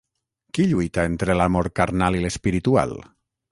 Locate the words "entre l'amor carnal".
1.09-2.19